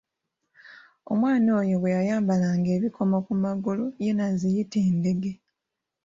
Omwana 1.11 1.49
oyo 1.59 1.75
bwe 1.79 1.95
yayambalanga 1.97 2.69
ebikomo 2.77 3.17
ku 3.25 3.33
magulu 3.43 3.85
ye 4.03 4.11
n’aziyita 4.13 4.77
endege. 4.89 5.33